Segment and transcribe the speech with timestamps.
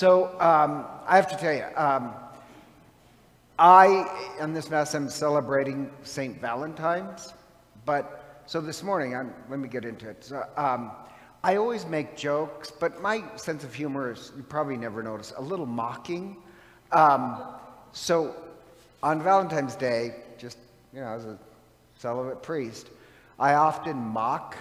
[0.00, 2.14] So um, I have to tell you, um,
[3.58, 4.06] I,
[4.40, 6.40] on this Mass, I'm celebrating St.
[6.40, 7.34] Valentine's,
[7.84, 10.24] but so this morning, I'm, let me get into it.
[10.24, 10.92] So, um,
[11.44, 15.42] I always make jokes, but my sense of humor is, you probably never notice, a
[15.42, 16.38] little mocking.
[16.92, 17.42] Um,
[17.92, 18.34] so
[19.02, 20.56] on Valentine's Day, just,
[20.94, 21.38] you know, as a
[21.98, 22.88] celibate priest,
[23.38, 24.56] I often mock,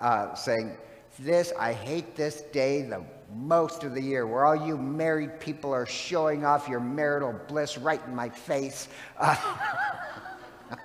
[0.00, 0.76] uh, saying,
[1.18, 3.02] this, I hate this day the
[3.34, 7.78] most of the year, where all you married people are showing off your marital bliss
[7.78, 8.88] right in my face.
[9.18, 9.36] Uh,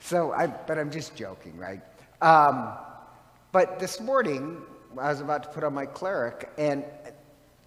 [0.00, 1.80] so, I, but I'm just joking, right?
[2.20, 2.72] Um,
[3.52, 4.62] but this morning,
[4.98, 6.84] I was about to put on my cleric, and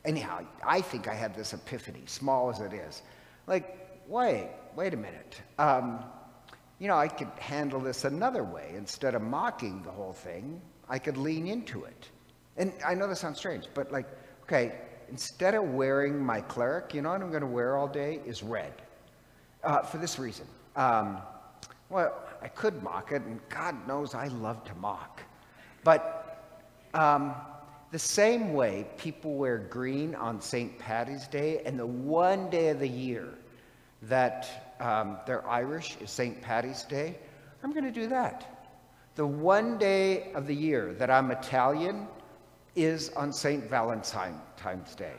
[0.06, 3.02] anyhow, I think I had this epiphany, small as it is.
[3.46, 5.42] Like, wait, wait a minute.
[5.58, 6.04] Um,
[6.80, 8.74] you know, I could handle this another way.
[8.76, 12.10] Instead of mocking the whole thing, I could lean into it.
[12.58, 14.08] And I know this sounds strange, but like,
[14.44, 14.80] okay,
[15.10, 18.44] instead of wearing my cleric, you know what I'm going to wear all day is
[18.44, 18.74] red.
[19.64, 20.46] Uh, for this reason.
[20.76, 21.18] Um,
[21.90, 25.22] well, I could mock it, and God knows I love to mock.
[25.84, 26.46] But
[26.94, 27.34] um,
[27.92, 30.78] the same way people wear green on St.
[30.78, 33.34] Patty's Day, and the one day of the year
[34.04, 36.40] that um, they're Irish is St.
[36.42, 37.18] Patty's Day,
[37.64, 38.70] I'm going to do that.
[39.16, 42.08] The one day of the year that I'm Italian
[42.78, 43.68] is on St.
[43.70, 45.16] Valentine's Day.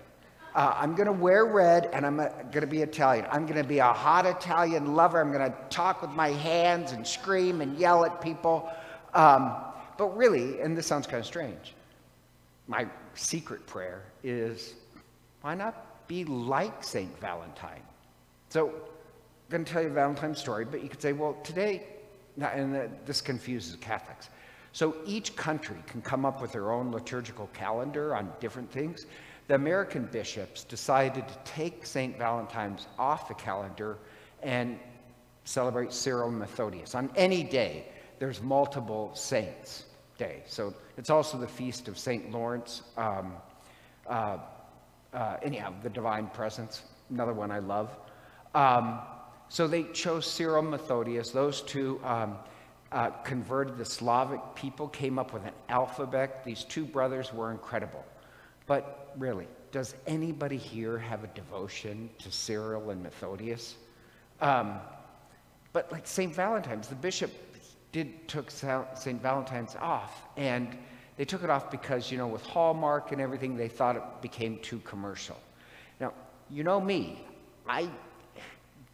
[0.55, 3.27] Uh, I'm going to wear red and I'm going to be Italian.
[3.31, 5.21] I'm going to be a hot Italian lover.
[5.21, 8.71] I'm going to talk with my hands and scream and yell at people.
[9.13, 9.55] Um,
[9.99, 11.75] but really, and this sounds kind of strange,
[12.67, 14.75] my secret prayer is
[15.43, 17.19] why not be like St.
[17.21, 17.83] Valentine?
[18.49, 18.75] So I'm
[19.51, 21.87] going to tell you a Valentine story, but you could say, well, today,
[22.41, 24.31] and this confuses Catholics.
[24.73, 29.07] So each country can come up with their own liturgical calendar on different things.
[29.49, 32.19] The American bishops decided to take St.
[32.19, 33.99] Valentine's off the calendar
[34.43, 34.79] and
[35.45, 36.95] celebrate Cyril Methodius.
[36.95, 37.87] On any day,
[38.19, 39.85] there's multiple saints
[40.19, 40.43] day.
[40.47, 42.31] So it's also the feast of St.
[42.31, 42.83] Lawrence.
[42.97, 43.33] Um,
[44.07, 44.39] uh,
[45.15, 47.97] uh, anyhow, the divine presence, another one I love.
[48.55, 49.01] Um,
[49.49, 51.31] so they chose Cyril Methodius.
[51.31, 52.37] Those two um,
[52.93, 56.45] uh, converted the Slavic people, came up with an alphabet.
[56.45, 58.05] These two brothers were incredible.
[58.67, 63.75] But really, does anybody here have a devotion to Cyril and Methodius?
[64.41, 64.79] Um,
[65.73, 66.35] but like St.
[66.35, 67.31] Valentine's, the bishop
[67.93, 69.23] did took St.
[69.23, 70.77] Valentine's off, and
[71.17, 74.59] they took it off because, you know, with Hallmark and everything, they thought it became
[74.59, 75.37] too commercial.
[76.01, 76.13] Now,
[76.51, 77.25] you know me,
[77.67, 77.91] I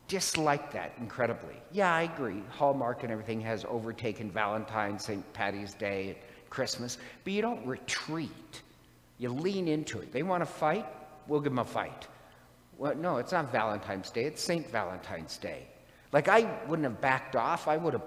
[0.08, 1.54] dislike that incredibly.
[1.72, 2.42] Yeah, I agree.
[2.50, 5.32] Hallmark and everything has overtaken Valentine's, St.
[5.32, 6.18] Patty's Day,
[6.50, 8.62] Christmas, but you don't retreat.
[9.18, 10.12] You lean into it.
[10.12, 10.86] They want to fight,
[11.26, 12.06] we'll give them a fight.
[12.76, 14.68] Well, no, it's not Valentine's Day, it's St.
[14.70, 15.66] Valentine's Day.
[16.12, 18.02] Like, I wouldn't have backed off, I would have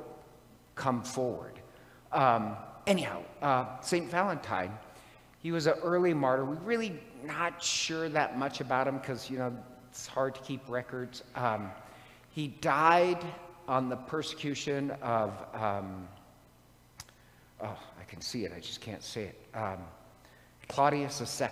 [0.76, 1.60] come forward.
[2.12, 2.56] Um,
[2.86, 4.10] anyhow, uh, St.
[4.10, 4.72] Valentine,
[5.40, 6.46] he was an early martyr.
[6.46, 9.56] We're really not sure that much about him because, you know,
[9.90, 11.24] it's hard to keep records.
[11.36, 11.72] Um,
[12.38, 13.18] he died
[13.68, 16.08] on the persecution of, um,
[17.64, 19.80] oh, I can see it, I just can't say it, um,
[20.68, 21.50] Claudius II.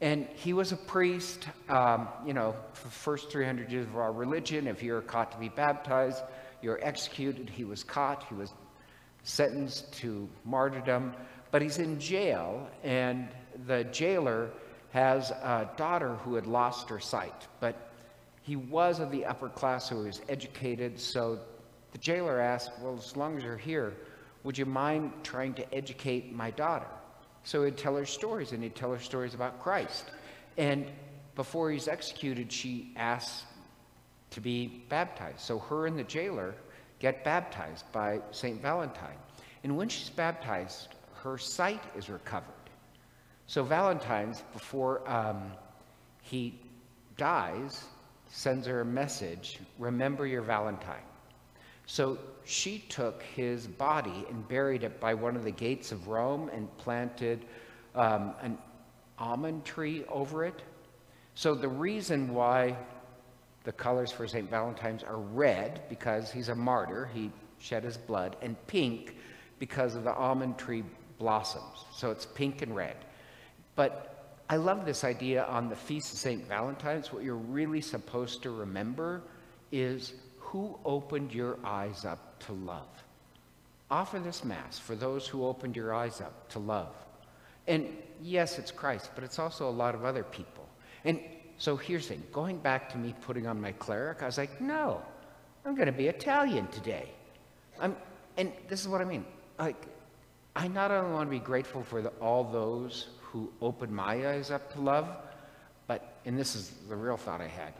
[0.00, 4.10] And he was a priest, um, you know, for the first 300 years of our
[4.10, 4.66] religion.
[4.66, 6.22] If you're caught to be baptized,
[6.62, 7.50] you're executed.
[7.50, 8.54] He was caught, he was
[9.24, 11.12] sentenced to martyrdom,
[11.50, 13.28] but he's in jail, and
[13.66, 14.48] the jailer
[14.92, 17.46] has a daughter who had lost her sight.
[17.60, 17.89] But
[18.42, 21.38] he was of the upper class who was educated, so
[21.92, 23.94] the jailer asked, Well, as long as you're here,
[24.44, 26.86] would you mind trying to educate my daughter?
[27.44, 30.06] So he'd tell her stories, and he'd tell her stories about Christ.
[30.56, 30.86] And
[31.34, 33.44] before he's executed, she asks
[34.30, 35.40] to be baptized.
[35.40, 36.54] So her and the jailer
[36.98, 38.60] get baptized by St.
[38.60, 39.16] Valentine.
[39.64, 40.88] And when she's baptized,
[41.22, 42.54] her sight is recovered.
[43.46, 45.52] So Valentine's, before um,
[46.22, 46.60] he
[47.16, 47.84] dies,
[48.30, 51.02] sends her a message remember your Valentine.
[51.86, 56.48] So she took his body and buried it by one of the gates of Rome
[56.52, 57.44] and planted
[57.94, 58.58] um, an
[59.18, 60.62] almond tree over it.
[61.34, 62.76] So the reason why
[63.64, 64.48] the colors for St.
[64.48, 69.16] Valentine's are red, because he's a martyr, he shed his blood, and pink,
[69.58, 70.84] because of the almond tree
[71.18, 71.84] blossoms.
[71.92, 72.96] So it's pink and red.
[73.74, 74.09] But
[74.50, 76.44] I love this idea on the Feast of St.
[76.48, 77.12] Valentine's.
[77.12, 79.22] What you're really supposed to remember
[79.70, 82.88] is who opened your eyes up to love.
[83.92, 86.92] Offer this Mass for those who opened your eyes up to love.
[87.68, 90.68] And yes, it's Christ, but it's also a lot of other people.
[91.04, 91.20] And
[91.56, 94.60] so here's the thing going back to me putting on my cleric, I was like,
[94.60, 95.00] no,
[95.64, 97.08] I'm going to be Italian today.
[97.80, 97.94] I'm,
[98.36, 99.24] and this is what I mean.
[99.60, 99.86] Like,
[100.56, 104.50] I not only want to be grateful for the, all those who opened my eyes
[104.50, 105.08] up to love,
[105.86, 107.72] but, and this is the real thought I had,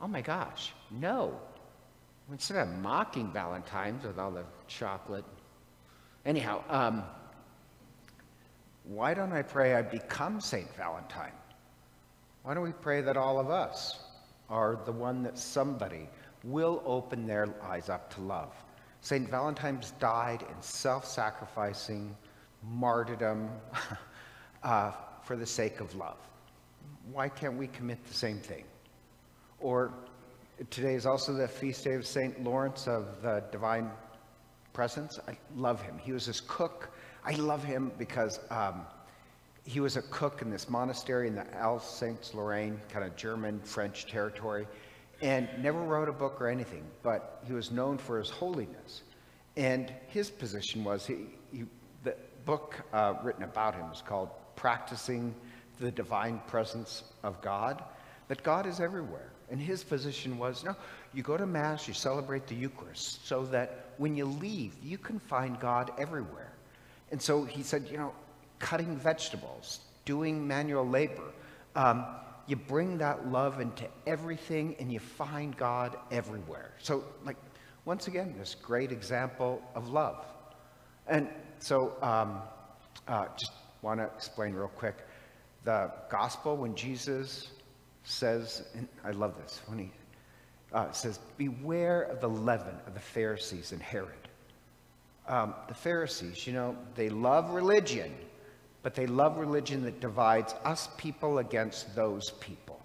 [0.00, 1.38] oh my gosh, no.
[2.30, 5.24] Instead of mocking Valentine's with all the chocolate,
[6.26, 7.02] anyhow, um,
[8.84, 10.74] why don't I pray I become St.
[10.76, 11.32] Valentine?
[12.42, 14.00] Why don't we pray that all of us
[14.48, 16.08] are the one that somebody
[16.44, 18.52] will open their eyes up to love?
[19.00, 19.28] St.
[19.28, 22.16] Valentine's died in self sacrificing
[22.62, 23.50] martyrdom
[24.62, 26.18] uh, for the sake of love.
[27.12, 28.64] Why can't we commit the same thing?
[29.60, 29.92] Or
[30.70, 32.42] today is also the feast day of St.
[32.42, 33.90] Lawrence of the Divine
[34.72, 35.18] Presence.
[35.26, 35.98] I love him.
[35.98, 36.90] He was this cook.
[37.24, 38.82] I love him because um,
[39.64, 44.66] he was a cook in this monastery in the Alsace-Lorraine, kind of German French territory,
[45.20, 49.02] and never wrote a book or anything, but he was known for his holiness.
[49.56, 51.64] And his position was he, he
[52.04, 52.14] the
[52.44, 55.34] book uh, written about him is called Practicing
[55.78, 57.84] the Divine Presence of God,
[58.26, 59.30] that God is everywhere.
[59.50, 60.74] And his position was no,
[61.14, 65.20] you go to Mass, you celebrate the Eucharist, so that when you leave, you can
[65.20, 66.52] find God everywhere.
[67.12, 68.12] And so he said, you know,
[68.58, 71.30] cutting vegetables, doing manual labor.
[71.76, 72.04] Um,
[72.48, 76.72] you bring that love into everything and you find God everywhere.
[76.78, 77.36] So, like,
[77.84, 80.26] once again, this great example of love.
[81.06, 81.28] And
[81.60, 82.42] so, um,
[83.06, 83.52] uh, just
[83.82, 84.96] want to explain real quick
[85.64, 87.50] the gospel when Jesus
[88.04, 89.90] says, and I love this, when he
[90.72, 94.28] uh, says, Beware of the leaven of the Pharisees and Herod.
[95.26, 98.14] Um, the Pharisees, you know, they love religion,
[98.82, 102.80] but they love religion that divides us people against those people.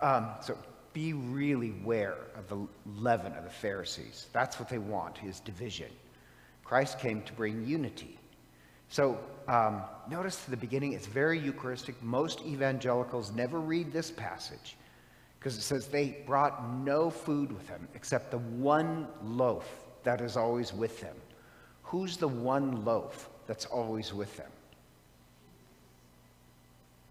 [0.00, 0.56] Um, so
[0.94, 2.66] be really aware of the
[3.00, 4.26] leaven of the Pharisees.
[4.32, 5.90] That's what they want, is division.
[6.64, 8.17] Christ came to bring unity.
[8.88, 12.00] So um, notice the beginning, it's very Eucharistic.
[12.02, 14.76] Most evangelicals never read this passage
[15.38, 19.68] because it says they brought no food with them except the one loaf
[20.04, 21.16] that is always with them.
[21.82, 24.50] Who's the one loaf that's always with them?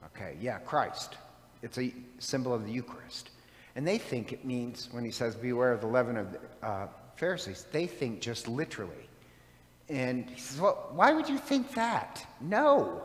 [0.06, 1.18] Okay, yeah, Christ.
[1.62, 3.32] It's a symbol of the Eucharist.
[3.76, 6.88] And they think it means, when he says, beware of the leaven of the uh,
[7.16, 9.08] Pharisees, they think just literally.
[9.90, 12.26] And he says, well, why would you think that?
[12.42, 13.02] No.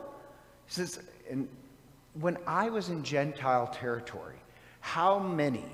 [0.66, 1.00] He says,
[1.30, 1.48] and
[2.14, 4.36] when I was in Gentile territory,
[4.80, 5.64] how many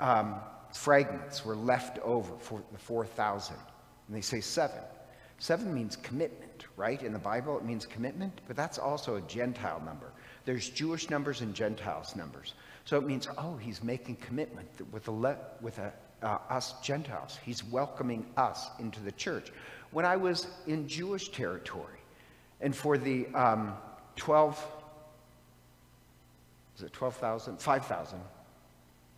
[0.00, 0.36] um,
[0.72, 3.56] fragments were left over for the 4,000?
[4.06, 4.80] And they say seven.
[5.38, 7.02] Seven means commitment, right?
[7.02, 10.12] In the Bible, it means commitment, but that's also a Gentile number.
[10.44, 12.54] There's Jewish numbers and Gentiles numbers.
[12.84, 15.92] So it means, oh, he's making commitment with, a with a,
[16.24, 17.38] uh, us Gentiles.
[17.44, 19.52] He's welcoming us into the church.
[19.92, 21.98] When I was in Jewish territory,
[22.60, 23.74] and for the um,
[24.16, 24.66] 12,
[26.76, 27.60] is it 12,000?
[27.60, 28.18] 5,000.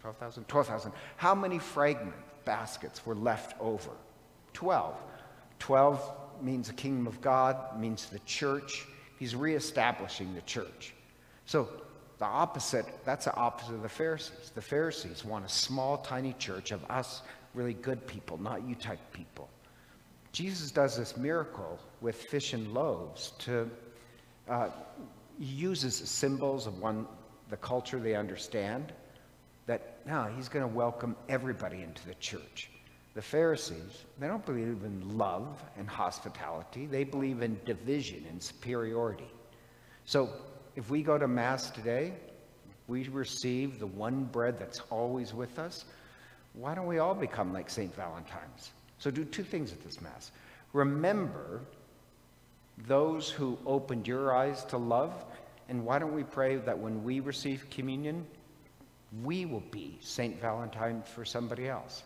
[0.00, 0.44] 12,000?
[0.48, 0.92] 12,000.
[1.16, 3.90] How many fragment baskets were left over?
[4.52, 4.94] 12.
[5.58, 6.12] 12
[6.42, 8.86] means the kingdom of God, means the church.
[9.18, 10.92] He's reestablishing the church.
[11.46, 11.68] So
[12.18, 14.50] the opposite, that's the opposite of the Pharisees.
[14.54, 17.22] The Pharisees want a small, tiny church of us
[17.54, 19.48] really good people, not you type people.
[20.32, 23.70] Jesus does this miracle with fish and loaves to
[24.48, 24.68] uh,
[25.38, 27.06] uses symbols of one
[27.48, 28.92] the culture they understand
[29.66, 32.70] that now he's going to welcome everybody into the church.
[33.14, 36.86] The Pharisees, they don't believe in love and hospitality.
[36.86, 39.30] They believe in division and superiority.
[40.04, 40.30] So
[40.76, 42.12] if we go to Mass today,
[42.86, 45.86] we receive the one bread that's always with us.
[46.52, 47.94] Why don't we all become like St.
[47.96, 48.70] Valentine's?
[48.98, 50.30] So do two things at this Mass.
[50.74, 51.62] Remember
[52.86, 55.24] those who opened your eyes to love,
[55.68, 58.26] and why don't we pray that when we receive communion,
[59.24, 60.38] we will be St.
[60.40, 62.02] Valentine for somebody else?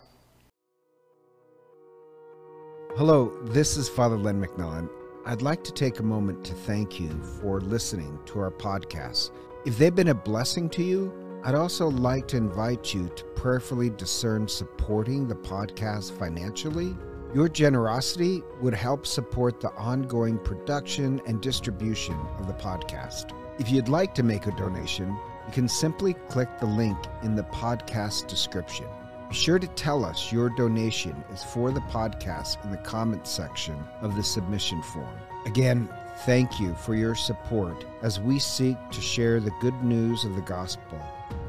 [2.95, 4.89] Hello, this is Father Len McMillan.
[5.23, 7.09] I'd like to take a moment to thank you
[7.39, 9.29] for listening to our podcast.
[9.65, 11.13] If they've been a blessing to you,
[11.43, 16.97] I'd also like to invite you to prayerfully discern supporting the podcast financially.
[17.35, 23.31] Your generosity would help support the ongoing production and distribution of the podcast.
[23.59, 27.43] If you'd like to make a donation, you can simply click the link in the
[27.43, 28.87] podcast description.
[29.31, 33.81] Be sure to tell us your donation is for the podcast in the comments section
[34.01, 35.17] of the submission form.
[35.45, 35.89] Again,
[36.25, 40.41] thank you for your support as we seek to share the good news of the
[40.41, 41.01] gospel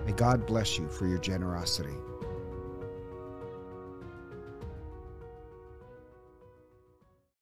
[0.06, 1.94] May God bless you for your generosity.